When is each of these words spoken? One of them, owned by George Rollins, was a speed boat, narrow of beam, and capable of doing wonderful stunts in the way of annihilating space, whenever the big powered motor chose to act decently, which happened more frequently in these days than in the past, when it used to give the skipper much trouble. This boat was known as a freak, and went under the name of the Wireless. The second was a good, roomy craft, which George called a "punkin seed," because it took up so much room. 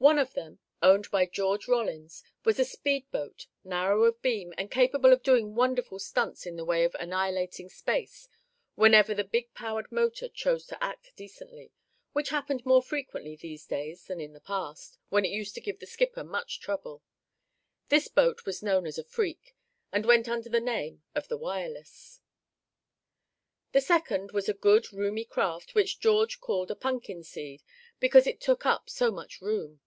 One 0.00 0.20
of 0.20 0.34
them, 0.34 0.60
owned 0.80 1.10
by 1.10 1.26
George 1.26 1.66
Rollins, 1.66 2.22
was 2.44 2.60
a 2.60 2.64
speed 2.64 3.10
boat, 3.10 3.48
narrow 3.64 4.04
of 4.04 4.22
beam, 4.22 4.54
and 4.56 4.70
capable 4.70 5.12
of 5.12 5.24
doing 5.24 5.56
wonderful 5.56 5.98
stunts 5.98 6.46
in 6.46 6.54
the 6.54 6.64
way 6.64 6.84
of 6.84 6.94
annihilating 7.00 7.68
space, 7.68 8.28
whenever 8.76 9.12
the 9.12 9.24
big 9.24 9.52
powered 9.54 9.90
motor 9.90 10.28
chose 10.28 10.66
to 10.68 10.82
act 10.82 11.10
decently, 11.16 11.72
which 12.12 12.28
happened 12.28 12.64
more 12.64 12.80
frequently 12.80 13.32
in 13.32 13.38
these 13.42 13.66
days 13.66 14.04
than 14.06 14.20
in 14.20 14.34
the 14.34 14.40
past, 14.40 14.98
when 15.08 15.24
it 15.24 15.32
used 15.32 15.56
to 15.56 15.60
give 15.60 15.80
the 15.80 15.84
skipper 15.86 16.22
much 16.22 16.60
trouble. 16.60 17.02
This 17.88 18.06
boat 18.06 18.46
was 18.46 18.62
known 18.62 18.86
as 18.86 18.98
a 18.98 19.04
freak, 19.04 19.56
and 19.90 20.06
went 20.06 20.28
under 20.28 20.48
the 20.48 20.60
name 20.60 21.02
of 21.16 21.26
the 21.26 21.36
Wireless. 21.36 22.20
The 23.72 23.80
second 23.80 24.30
was 24.30 24.48
a 24.48 24.54
good, 24.54 24.92
roomy 24.92 25.24
craft, 25.24 25.74
which 25.74 25.98
George 25.98 26.38
called 26.40 26.70
a 26.70 26.76
"punkin 26.76 27.24
seed," 27.24 27.64
because 27.98 28.28
it 28.28 28.40
took 28.40 28.64
up 28.64 28.88
so 28.88 29.10
much 29.10 29.40
room. 29.40 29.80